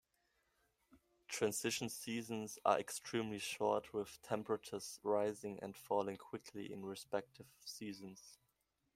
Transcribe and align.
Transition 1.27 1.87
seasons 1.87 2.57
are 2.65 2.79
extremely 2.79 3.37
short, 3.37 3.93
with 3.93 4.19
temperatures 4.23 4.99
rising 5.03 5.59
and 5.61 5.77
falling 5.77 6.17
quickly 6.17 6.73
in 6.73 6.83
respective 6.83 7.45
seasons. 7.63 8.39